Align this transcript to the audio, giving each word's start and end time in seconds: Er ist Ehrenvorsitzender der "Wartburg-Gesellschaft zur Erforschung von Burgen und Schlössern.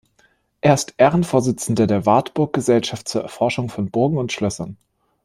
Er 0.61 0.73
ist 0.73 0.95
Ehrenvorsitzender 0.97 1.85
der 1.85 2.07
"Wartburg-Gesellschaft 2.07 3.07
zur 3.07 3.21
Erforschung 3.21 3.69
von 3.69 3.91
Burgen 3.91 4.17
und 4.17 4.31
Schlössern. 4.31 4.77